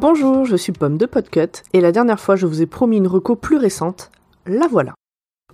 Bonjour, 0.00 0.44
je 0.44 0.56
suis 0.56 0.72
Pomme 0.72 0.98
de 0.98 1.06
Podcut 1.06 1.62
et 1.72 1.80
la 1.80 1.92
dernière 1.92 2.18
fois 2.18 2.34
je 2.34 2.46
vous 2.46 2.60
ai 2.60 2.66
promis 2.66 2.96
une 2.96 3.06
reco 3.06 3.36
plus 3.36 3.56
récente, 3.56 4.10
la 4.46 4.66
voilà. 4.66 4.94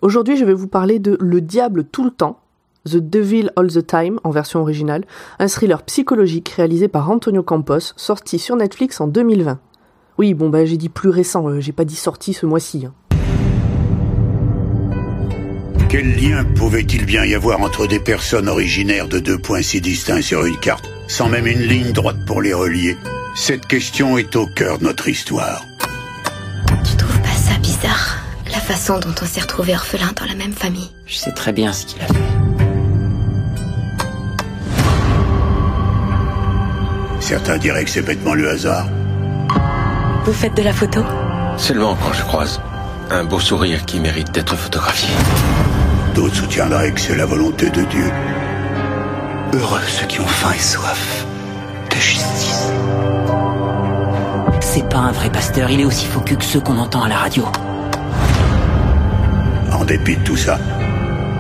Aujourd'hui 0.01 0.37
je 0.37 0.45
vais 0.45 0.55
vous 0.55 0.69
parler 0.69 0.99
de 0.99 1.17
Le 1.21 1.41
Diable 1.41 1.85
tout 1.85 2.05
le 2.05 2.11
temps, 2.11 2.41
The 2.85 2.99
Devil 2.99 3.51
All 3.57 3.67
the 3.69 3.85
Time 3.85 4.21
en 4.23 4.31
version 4.31 4.61
originale, 4.61 5.05
un 5.41 5.49
thriller 5.49 5.83
psychologique 5.83 6.51
réalisé 6.51 6.87
par 6.87 7.11
Antonio 7.11 7.43
Campos, 7.43 7.95
sorti 7.97 8.39
sur 8.39 8.55
Netflix 8.55 9.01
en 9.01 9.09
2020. 9.09 9.59
Oui, 10.19 10.35
bon 10.35 10.51
bah 10.51 10.65
j'ai 10.65 10.77
dit 10.77 10.89
plus 10.89 11.09
récent, 11.09 11.49
euh, 11.49 11.61
j'ai 11.61 11.73
pas 11.73 11.85
dit 11.85 11.97
sorti 11.97 12.33
ce 12.33 12.47
mois-ci. 12.47 12.87
hein. 12.87 12.95
Quel 15.89 16.17
lien 16.17 16.45
pouvait-il 16.45 17.05
bien 17.07 17.25
y 17.25 17.35
avoir 17.35 17.61
entre 17.63 17.87
des 17.87 17.99
personnes 17.99 18.49
originaires 18.49 19.09
de 19.09 19.19
deux 19.19 19.39
points 19.39 19.63
si 19.63 19.81
distincts 19.81 20.23
sur 20.23 20.45
une 20.45 20.59
carte, 20.59 20.89
sans 21.09 21.29
même 21.29 21.47
une 21.47 21.63
ligne 21.63 21.93
droite 21.93 22.19
pour 22.27 22.43
les 22.43 22.53
relier? 22.53 22.97
Cette 23.35 23.67
question 23.67 24.19
est 24.19 24.37
au 24.37 24.47
cœur 24.47 24.79
de 24.79 24.85
notre 24.85 25.09
histoire. 25.09 25.65
Façon 28.69 28.99
dont 28.99 29.15
on 29.23 29.25
s'est 29.25 29.41
retrouvés 29.41 29.75
orphelins 29.75 30.13
dans 30.15 30.27
la 30.27 30.35
même 30.35 30.53
famille. 30.53 30.91
Je 31.07 31.17
sais 31.17 31.33
très 31.33 31.53
bien 31.53 31.73
ce 31.73 31.87
qu'il 31.87 32.03
a 32.03 32.07
fait. 32.07 32.15
Certains 37.19 37.57
diraient 37.57 37.85
que 37.85 37.91
c'est 37.91 38.03
bêtement 38.03 38.35
le 38.35 38.51
hasard. 38.51 38.87
Vous 40.27 40.35
faites 40.35 40.55
de 40.55 40.63
la 40.63 40.75
photo? 40.75 41.01
Seulement 41.57 41.97
quand 41.97 42.13
je 42.13 42.23
croise 42.25 42.61
un 43.11 43.25
beau 43.25 43.41
sourire 43.41 43.87
qui 43.87 44.01
mérite 44.01 44.33
d'être 44.33 44.55
photographié. 44.55 45.15
D'autres 46.15 46.37
soutiendraient 46.37 46.93
que 46.93 47.01
c'est 47.01 47.17
la 47.17 47.25
volonté 47.25 47.71
de 47.71 47.83
Dieu. 47.85 48.13
Heureux 49.55 49.81
ceux 49.87 50.07
qui 50.07 50.21
ont 50.21 50.27
faim 50.27 50.53
et 50.55 50.61
soif 50.61 51.25
de 51.91 51.97
justice. 51.97 52.69
C'est 54.61 54.87
pas 54.91 54.99
un 54.99 55.13
vrai 55.13 55.33
pasteur, 55.33 55.71
il 55.71 55.81
est 55.81 55.87
aussi 55.87 56.05
faux 56.05 56.21
cul 56.21 56.37
que 56.37 56.45
ceux 56.45 56.61
qu'on 56.61 56.77
entend 56.77 57.05
à 57.05 57.09
la 57.09 57.17
radio. 57.17 57.47
En 59.89 59.91
dépit 59.91 60.19
de 60.19 60.23
tout 60.23 60.37
ça, 60.37 60.59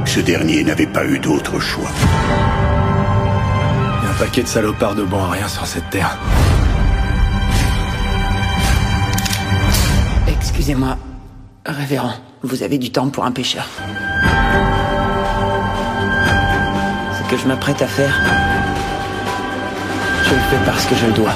ce 0.06 0.20
dernier 0.20 0.64
n'avait 0.64 0.86
pas 0.86 1.04
eu 1.04 1.18
d'autre 1.18 1.60
choix. 1.60 1.91
Il 4.00 4.04
y 4.04 4.08
a 4.08 4.10
un 4.10 4.14
paquet 4.14 4.42
de 4.42 4.48
salopards 4.48 4.94
de 4.94 5.02
bon 5.02 5.22
à 5.22 5.32
rien 5.32 5.46
sur 5.48 5.66
cette 5.66 5.91
terre. 5.91 6.16
Excusez-moi, 10.28 10.96
révérend, 11.66 12.14
vous 12.42 12.62
avez 12.62 12.78
du 12.78 12.91
temps 12.91 13.10
pour 13.10 13.26
un 13.26 13.32
pêcheur. 13.32 13.69
Ce 17.12 17.30
que 17.30 17.36
je 17.36 17.46
m'apprête 17.46 17.82
à 17.82 17.86
faire, 17.86 18.19
je 20.24 20.34
le 20.34 20.41
fais 20.41 20.64
parce 20.64 20.86
que 20.86 20.94
je 20.94 21.04
le 21.04 21.12
dois. 21.12 21.34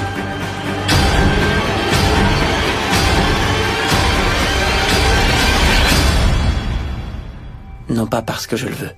Non 7.93 8.07
pas 8.07 8.23
parce 8.23 8.47
que 8.47 8.55
je 8.55 8.65
le 8.65 8.73
veux. 8.73 8.89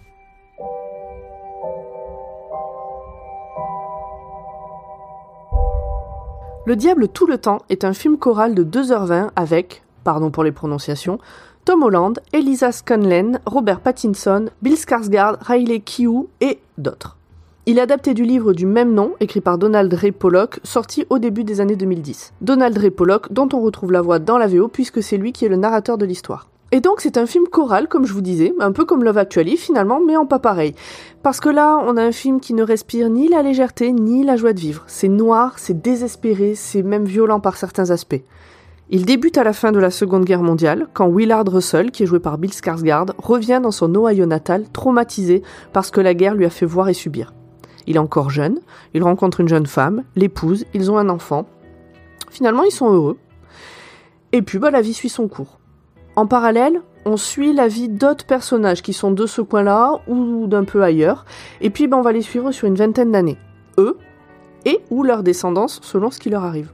Le 6.65 6.75
Diable 6.77 7.09
tout 7.09 7.27
le 7.27 7.37
temps 7.37 7.59
est 7.67 7.83
un 7.83 7.91
film 7.91 8.17
choral 8.17 8.55
de 8.55 8.63
2h20 8.63 9.31
avec, 9.35 9.83
pardon 10.05 10.31
pour 10.31 10.45
les 10.45 10.53
prononciations, 10.53 11.19
Tom 11.65 11.83
Holland, 11.83 12.21
Elisa 12.31 12.71
Scanlon, 12.71 13.33
Robert 13.45 13.81
Pattinson, 13.81 14.45
Bill 14.61 14.75
Skarsgård, 14.75 15.39
Riley 15.41 15.81
Keough 15.81 16.29
et 16.39 16.61
d'autres. 16.77 17.17
Il 17.65 17.79
est 17.79 17.81
adapté 17.81 18.13
du 18.13 18.23
livre 18.23 18.53
du 18.53 18.65
même 18.65 18.93
nom, 18.93 19.13
écrit 19.19 19.41
par 19.41 19.57
Donald 19.57 19.93
Ray 19.93 20.13
Pollock, 20.13 20.61
sorti 20.63 21.05
au 21.09 21.19
début 21.19 21.43
des 21.43 21.59
années 21.59 21.75
2010. 21.75 22.33
Donald 22.39 22.77
Ray 22.77 22.91
Pollock, 22.91 23.33
dont 23.33 23.49
on 23.51 23.61
retrouve 23.61 23.91
la 23.91 24.01
voix 24.01 24.19
dans 24.19 24.37
la 24.37 24.47
VO, 24.47 24.69
puisque 24.69 25.03
c'est 25.03 25.17
lui 25.17 25.33
qui 25.33 25.43
est 25.43 25.49
le 25.49 25.57
narrateur 25.57 25.97
de 25.97 26.05
l'histoire. 26.05 26.47
Et 26.75 26.81
donc 26.81 26.99
c'est 26.99 27.17
un 27.17 27.25
film 27.25 27.47
choral, 27.47 27.87
comme 27.87 28.05
je 28.05 28.11
vous 28.11 28.19
disais, 28.19 28.53
un 28.59 28.73
peu 28.73 28.83
comme 28.83 29.05
Love 29.05 29.17
Actually 29.17 29.55
finalement, 29.55 30.01
mais 30.05 30.17
en 30.17 30.25
pas 30.25 30.39
pareil. 30.39 30.75
Parce 31.23 31.39
que 31.39 31.47
là, 31.47 31.81
on 31.87 31.95
a 31.95 32.03
un 32.03 32.11
film 32.11 32.41
qui 32.41 32.53
ne 32.53 32.63
respire 32.63 33.09
ni 33.09 33.29
la 33.29 33.43
légèreté, 33.43 33.93
ni 33.93 34.25
la 34.25 34.35
joie 34.35 34.51
de 34.51 34.59
vivre. 34.59 34.83
C'est 34.85 35.07
noir, 35.07 35.53
c'est 35.55 35.81
désespéré, 35.81 36.53
c'est 36.53 36.83
même 36.83 37.05
violent 37.05 37.39
par 37.39 37.55
certains 37.55 37.91
aspects. 37.91 38.21
Il 38.89 39.05
débute 39.05 39.37
à 39.37 39.45
la 39.45 39.53
fin 39.53 39.71
de 39.71 39.79
la 39.79 39.89
Seconde 39.89 40.25
Guerre 40.25 40.43
mondiale, 40.43 40.87
quand 40.93 41.07
Willard 41.07 41.47
Russell, 41.47 41.91
qui 41.91 42.03
est 42.03 42.07
joué 42.07 42.19
par 42.19 42.37
Bill 42.37 42.51
Skarsgård, 42.51 43.11
revient 43.19 43.61
dans 43.63 43.71
son 43.71 43.95
Ohio 43.95 44.25
natal, 44.25 44.65
traumatisé 44.73 45.43
parce 45.71 45.91
que 45.91 46.01
la 46.01 46.13
guerre 46.13 46.35
lui 46.35 46.43
a 46.43 46.49
fait 46.49 46.65
voir 46.65 46.89
et 46.89 46.93
subir. 46.93 47.33
Il 47.87 47.95
est 47.95 47.99
encore 47.99 48.31
jeune, 48.31 48.59
il 48.93 49.01
rencontre 49.01 49.39
une 49.39 49.47
jeune 49.47 49.65
femme, 49.65 50.03
l'épouse, 50.17 50.65
ils 50.73 50.91
ont 50.91 50.97
un 50.97 51.07
enfant. 51.07 51.45
Finalement, 52.29 52.63
ils 52.63 52.71
sont 52.71 52.91
heureux. 52.91 53.17
Et 54.33 54.41
puis, 54.41 54.59
bah, 54.59 54.71
la 54.71 54.81
vie 54.81 54.93
suit 54.93 55.07
son 55.07 55.29
cours. 55.29 55.57
En 56.15 56.27
parallèle, 56.27 56.81
on 57.05 57.17
suit 57.17 57.53
la 57.53 57.67
vie 57.67 57.89
d'autres 57.89 58.25
personnages 58.25 58.81
qui 58.81 58.93
sont 58.93 59.11
de 59.11 59.25
ce 59.25 59.41
coin-là 59.41 59.99
ou 60.07 60.47
d'un 60.47 60.63
peu 60.63 60.81
ailleurs, 60.81 61.25
et 61.59 61.69
puis 61.69 61.87
bah, 61.87 61.97
on 61.97 62.01
va 62.01 62.13
les 62.13 62.21
suivre 62.21 62.51
sur 62.51 62.67
une 62.67 62.75
vingtaine 62.75 63.11
d'années. 63.11 63.37
Eux, 63.77 63.97
et 64.63 64.79
ou 64.89 65.03
leur 65.03 65.23
descendance, 65.23 65.79
selon 65.83 66.09
ce 66.11 66.19
qui 66.19 66.29
leur 66.29 66.45
arrive. 66.45 66.71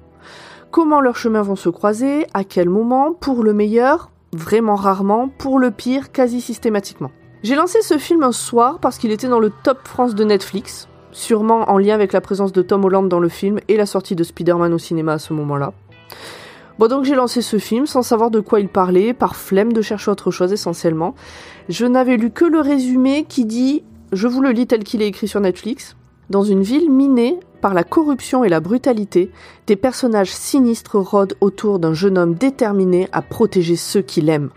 Comment 0.69 1.01
leurs 1.01 1.17
chemins 1.17 1.41
vont 1.41 1.55
se 1.55 1.69
croiser, 1.69 2.27
à 2.33 2.43
quel 2.43 2.69
moment, 2.69 3.13
pour 3.13 3.43
le 3.43 3.53
meilleur, 3.53 4.11
vraiment 4.31 4.75
rarement, 4.75 5.27
pour 5.27 5.59
le 5.59 5.71
pire, 5.71 6.11
quasi 6.11 6.39
systématiquement. 6.39 7.11
J'ai 7.43 7.55
lancé 7.55 7.81
ce 7.81 7.97
film 7.97 8.23
un 8.23 8.31
soir 8.31 8.79
parce 8.79 8.97
qu'il 8.97 9.11
était 9.11 9.27
dans 9.27 9.39
le 9.39 9.51
top 9.63 9.79
France 9.87 10.13
de 10.13 10.23
Netflix, 10.23 10.87
sûrement 11.11 11.69
en 11.69 11.79
lien 11.79 11.95
avec 11.95 12.13
la 12.13 12.21
présence 12.21 12.53
de 12.53 12.61
Tom 12.61 12.85
Holland 12.85 13.09
dans 13.09 13.19
le 13.19 13.27
film 13.27 13.59
et 13.67 13.75
la 13.75 13.87
sortie 13.87 14.15
de 14.15 14.23
Spider-Man 14.23 14.71
au 14.73 14.77
cinéma 14.77 15.13
à 15.13 15.19
ce 15.19 15.33
moment-là. 15.33 15.73
Bon 16.81 16.87
donc 16.87 17.03
j'ai 17.03 17.13
lancé 17.13 17.43
ce 17.43 17.59
film 17.59 17.85
sans 17.85 18.01
savoir 18.01 18.31
de 18.31 18.39
quoi 18.39 18.59
il 18.59 18.67
parlait, 18.67 19.13
par 19.13 19.35
flemme 19.35 19.71
de 19.71 19.83
chercher 19.83 20.09
autre 20.09 20.31
chose 20.31 20.51
essentiellement. 20.51 21.13
Je 21.69 21.85
n'avais 21.85 22.17
lu 22.17 22.31
que 22.31 22.43
le 22.43 22.59
résumé 22.59 23.23
qui 23.29 23.45
dit, 23.45 23.83
je 24.11 24.27
vous 24.27 24.41
le 24.41 24.49
lis 24.49 24.65
tel 24.65 24.83
qu'il 24.83 25.03
est 25.03 25.07
écrit 25.07 25.27
sur 25.27 25.41
Netflix, 25.41 25.95
dans 26.31 26.41
une 26.41 26.63
ville 26.63 26.89
minée 26.89 27.39
par 27.61 27.75
la 27.75 27.83
corruption 27.83 28.43
et 28.43 28.49
la 28.49 28.61
brutalité, 28.61 29.29
des 29.67 29.75
personnages 29.75 30.33
sinistres 30.33 30.95
rôdent 30.95 31.35
autour 31.39 31.77
d'un 31.77 31.93
jeune 31.93 32.17
homme 32.17 32.33
déterminé 32.33 33.07
à 33.11 33.21
protéger 33.21 33.75
ceux 33.75 34.01
qu'il 34.01 34.27
aime. 34.27 34.49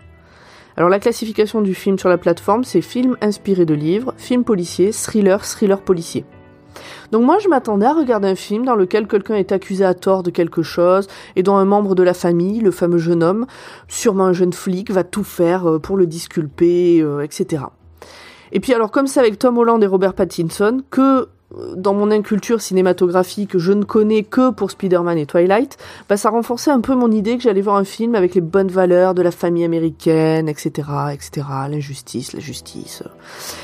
Alors 0.77 0.89
la 0.89 0.99
classification 0.99 1.61
du 1.61 1.75
film 1.75 1.99
sur 1.99 2.09
la 2.09 2.17
plateforme, 2.17 2.63
c'est 2.63 2.81
film 2.81 3.17
inspiré 3.21 3.67
de 3.67 3.75
livres, 3.75 4.15
film 4.17 4.43
policier, 4.43 4.91
thriller, 4.91 5.45
thriller 5.45 5.79
policier. 5.79 6.25
Donc 7.11 7.23
moi 7.23 7.37
je 7.39 7.47
m'attendais 7.47 7.85
à 7.85 7.93
regarder 7.93 8.27
un 8.27 8.35
film 8.35 8.65
dans 8.65 8.75
lequel 8.75 9.07
quelqu'un 9.07 9.35
est 9.35 9.51
accusé 9.51 9.85
à 9.85 9.93
tort 9.93 10.23
de 10.23 10.31
quelque 10.31 10.63
chose 10.63 11.07
et 11.35 11.43
dont 11.43 11.55
un 11.55 11.65
membre 11.65 11.95
de 11.95 12.03
la 12.03 12.13
famille, 12.13 12.59
le 12.59 12.71
fameux 12.71 12.97
jeune 12.97 13.23
homme, 13.23 13.45
sûrement 13.87 14.25
un 14.25 14.33
jeune 14.33 14.53
flic, 14.53 14.91
va 14.91 15.03
tout 15.03 15.23
faire 15.23 15.69
euh, 15.69 15.79
pour 15.79 15.97
le 15.97 16.07
disculper, 16.07 17.01
euh, 17.01 17.21
etc. 17.21 17.63
Et 18.51 18.59
puis 18.59 18.73
alors 18.73 18.91
comme 18.91 19.07
c'est 19.07 19.19
avec 19.19 19.39
Tom 19.39 19.57
Holland 19.57 19.83
et 19.83 19.87
Robert 19.87 20.13
Pattinson, 20.13 20.81
que 20.89 21.29
euh, 21.57 21.75
dans 21.75 21.93
mon 21.93 22.11
inculture 22.11 22.61
cinématographique, 22.61 23.57
je 23.57 23.71
ne 23.71 23.83
connais 23.83 24.23
que 24.23 24.51
pour 24.51 24.71
Spider-Man 24.71 25.17
et 25.17 25.25
Twilight, 25.25 25.77
bah 26.09 26.17
ça 26.17 26.29
renforçait 26.29 26.71
un 26.71 26.81
peu 26.81 26.95
mon 26.95 27.11
idée 27.11 27.37
que 27.37 27.43
j'allais 27.43 27.61
voir 27.61 27.75
un 27.75 27.83
film 27.83 28.15
avec 28.15 28.35
les 28.35 28.41
bonnes 28.41 28.69
valeurs 28.69 29.13
de 29.13 29.21
la 29.21 29.31
famille 29.31 29.63
américaine, 29.63 30.49
etc., 30.49 30.89
etc., 31.13 31.47
l'injustice, 31.69 32.33
la 32.33 32.39
justice. 32.39 33.03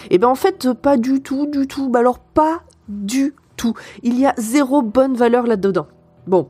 Et 0.09 0.17
ben 0.17 0.27
en 0.27 0.35
fait, 0.35 0.73
pas 0.73 0.97
du 0.97 1.21
tout, 1.21 1.47
du 1.47 1.67
tout. 1.67 1.89
Bah 1.89 1.99
alors 1.99 2.19
pas 2.19 2.61
du 2.91 3.33
tout. 3.57 3.73
Il 4.03 4.19
y 4.19 4.25
a 4.25 4.33
zéro 4.37 4.81
bonne 4.81 5.15
valeur 5.15 5.47
là-dedans. 5.47 5.87
Bon, 6.27 6.49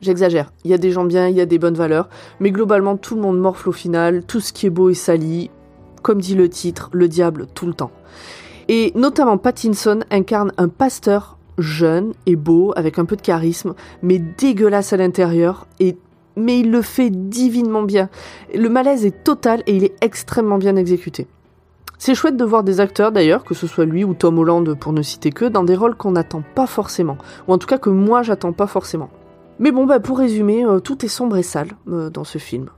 j'exagère. 0.00 0.52
Il 0.64 0.70
y 0.70 0.74
a 0.74 0.78
des 0.78 0.90
gens 0.90 1.04
bien, 1.04 1.28
il 1.28 1.36
y 1.36 1.40
a 1.40 1.46
des 1.46 1.58
bonnes 1.58 1.74
valeurs, 1.74 2.08
mais 2.40 2.50
globalement 2.50 2.96
tout 2.96 3.14
le 3.14 3.22
monde 3.22 3.38
morfle 3.38 3.68
au 3.68 3.72
final, 3.72 4.24
tout 4.24 4.40
ce 4.40 4.52
qui 4.52 4.66
est 4.66 4.70
beau 4.70 4.90
est 4.90 4.94
sali, 4.94 5.50
comme 6.02 6.20
dit 6.20 6.34
le 6.34 6.48
titre, 6.48 6.90
le 6.92 7.08
diable 7.08 7.46
tout 7.54 7.66
le 7.66 7.74
temps. 7.74 7.92
Et 8.68 8.92
notamment 8.94 9.38
Pattinson 9.38 10.00
incarne 10.10 10.52
un 10.56 10.68
pasteur 10.68 11.38
jeune 11.58 12.12
et 12.26 12.36
beau, 12.36 12.72
avec 12.76 12.98
un 12.98 13.04
peu 13.04 13.16
de 13.16 13.22
charisme, 13.22 13.74
mais 14.02 14.18
dégueulasse 14.18 14.92
à 14.92 14.96
l'intérieur, 14.96 15.66
et 15.80 15.96
mais 16.34 16.60
il 16.60 16.70
le 16.70 16.80
fait 16.80 17.10
divinement 17.10 17.82
bien. 17.82 18.08
Le 18.54 18.68
malaise 18.68 19.04
est 19.04 19.22
total 19.22 19.62
et 19.66 19.76
il 19.76 19.84
est 19.84 19.94
extrêmement 20.02 20.56
bien 20.56 20.76
exécuté. 20.76 21.26
C'est 22.04 22.16
chouette 22.16 22.36
de 22.36 22.44
voir 22.44 22.64
des 22.64 22.80
acteurs 22.80 23.12
d'ailleurs, 23.12 23.44
que 23.44 23.54
ce 23.54 23.68
soit 23.68 23.84
lui 23.84 24.02
ou 24.02 24.12
Tom 24.12 24.36
Holland 24.36 24.74
pour 24.74 24.92
ne 24.92 25.02
citer 25.02 25.30
que, 25.30 25.44
dans 25.44 25.62
des 25.62 25.76
rôles 25.76 25.94
qu'on 25.94 26.10
n'attend 26.10 26.42
pas 26.56 26.66
forcément, 26.66 27.16
ou 27.46 27.52
en 27.52 27.58
tout 27.58 27.68
cas 27.68 27.78
que 27.78 27.90
moi 27.90 28.24
j'attends 28.24 28.52
pas 28.52 28.66
forcément. 28.66 29.08
Mais 29.60 29.70
bon, 29.70 29.86
bah 29.86 30.00
pour 30.00 30.18
résumer, 30.18 30.64
euh, 30.64 30.80
tout 30.80 31.04
est 31.04 31.08
sombre 31.08 31.36
et 31.36 31.44
sale 31.44 31.68
euh, 31.86 32.10
dans 32.10 32.24
ce 32.24 32.38
film. 32.38 32.70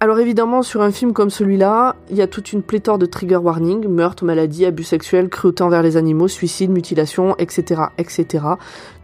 Alors 0.00 0.18
évidemment, 0.18 0.62
sur 0.62 0.80
un 0.80 0.92
film 0.92 1.12
comme 1.12 1.28
celui-là, 1.28 1.94
il 2.08 2.16
y 2.16 2.22
a 2.22 2.26
toute 2.26 2.54
une 2.54 2.62
pléthore 2.62 2.96
de 2.96 3.04
trigger 3.04 3.36
warning, 3.36 3.86
meurtre, 3.86 4.24
maladie, 4.24 4.64
abus 4.64 4.84
sexuels, 4.84 5.28
cruauté 5.28 5.62
envers 5.62 5.82
les 5.82 5.98
animaux, 5.98 6.28
suicide, 6.28 6.70
mutilation, 6.70 7.36
etc., 7.36 7.82
etc. 7.98 8.46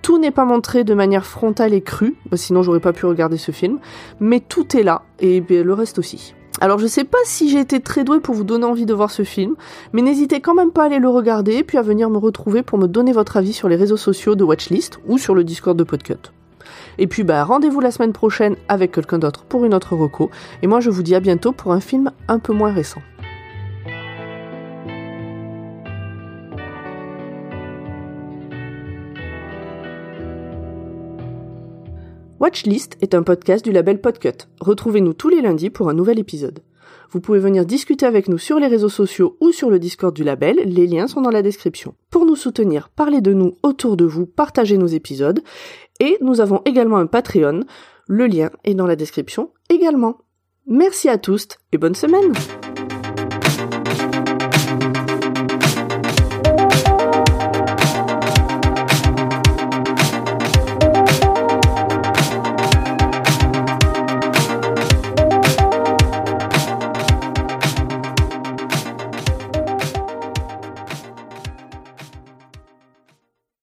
Tout 0.01 0.19
n'est 0.19 0.31
pas 0.31 0.47
montré 0.47 0.85
de 0.85 0.95
manière 0.95 1.27
frontale 1.27 1.75
et 1.75 1.83
crue, 1.83 2.17
sinon 2.33 2.63
j'aurais 2.63 2.81
pas 2.81 2.95
pu 2.95 3.05
regarder 3.05 3.37
ce 3.37 3.53
film, 3.53 3.79
mais 4.21 4.41
tout 4.41 4.75
est 4.75 4.83
là, 4.83 5.03
et 5.21 5.41
le 5.47 5.73
reste 5.75 5.99
aussi. 5.99 6.35
Alors 6.61 6.79
je 6.79 6.87
sais 6.87 7.05
pas 7.05 7.19
si 7.25 7.51
j'ai 7.51 7.61
été 7.61 7.81
très 7.81 8.03
douée 8.03 8.21
pour 8.21 8.35
vous 8.35 8.45
donner 8.45 8.65
envie 8.65 8.87
de 8.87 8.95
voir 8.95 9.11
ce 9.11 9.25
film, 9.25 9.57
mais 9.93 10.01
n'hésitez 10.01 10.41
quand 10.41 10.55
même 10.55 10.71
pas 10.71 10.85
à 10.85 10.87
aller 10.87 10.99
le 10.99 11.09
regarder, 11.09 11.63
puis 11.63 11.77
à 11.77 11.83
venir 11.83 12.09
me 12.09 12.17
retrouver 12.17 12.63
pour 12.63 12.79
me 12.79 12.87
donner 12.87 13.13
votre 13.13 13.37
avis 13.37 13.53
sur 13.53 13.69
les 13.69 13.77
réseaux 13.77 13.99
sociaux 13.99 14.37
de 14.37 14.45
Watchlist 14.45 14.99
ou 15.07 15.19
sur 15.19 15.35
le 15.35 15.45
Discord 15.45 15.77
de 15.77 15.85
Podcut. 15.85 16.33
Et 16.99 17.07
puis 17.07 17.25
bah 17.25 17.45
rendez-vous 17.45 17.81
la 17.81 17.91
semaine 17.91 18.15
prochaine 18.15 18.57
avec 18.69 18.93
quelqu'un 18.93 19.19
d'autre 19.19 19.45
pour 19.45 19.67
une 19.67 19.75
autre 19.75 19.95
reco. 19.97 20.31
Et 20.63 20.67
moi 20.67 20.81
je 20.81 20.89
vous 20.89 21.03
dis 21.03 21.15
à 21.15 21.21
bientôt 21.21 21.53
pour 21.53 21.73
un 21.73 21.81
film 21.81 22.11
un 22.27 22.39
peu 22.39 22.55
moins 22.55 22.73
récent. 22.73 23.03
Watchlist 32.39 32.99
est 33.01 33.15
un 33.15 33.23
podcast 33.23 33.65
du 33.65 33.73
label 33.73 33.99
Podcut. 33.99 34.47
Retrouvez-nous 34.61 35.15
tous 35.15 35.31
les 35.31 35.41
lundis 35.41 35.71
pour 35.71 35.89
un 35.89 35.95
nouvel 35.95 36.19
épisode. 36.19 36.61
Vous 37.11 37.21
pouvez 37.21 37.39
venir 37.39 37.65
discuter 37.65 38.05
avec 38.05 38.29
nous 38.29 38.37
sur 38.37 38.59
les 38.59 38.67
réseaux 38.67 38.91
sociaux 38.91 39.39
ou 39.41 39.53
sur 39.53 39.71
le 39.71 39.79
Discord 39.79 40.15
du 40.15 40.23
label, 40.23 40.57
les 40.67 40.87
liens 40.87 41.07
sont 41.07 41.23
dans 41.23 41.31
la 41.31 41.41
description. 41.41 41.95
Pour 42.11 42.27
nous 42.27 42.37
soutenir, 42.37 42.91
parlez 42.91 43.23
de 43.23 43.33
nous 43.33 43.57
autour 43.63 43.97
de 43.97 44.05
vous, 44.05 44.27
partagez 44.27 44.77
nos 44.77 44.87
épisodes, 44.87 45.41
et 45.99 46.19
nous 46.21 46.43
avons 46.43 46.61
également 46.67 46.99
un 46.99 47.07
Patreon, 47.07 47.61
le 48.07 48.27
lien 48.27 48.51
est 48.65 48.75
dans 48.75 48.87
la 48.87 48.97
description 48.97 49.51
également. 49.71 50.19
Merci 50.67 51.09
à 51.09 51.17
tous 51.17 51.49
et 51.73 51.79
bonne 51.79 51.95
semaine 51.95 52.33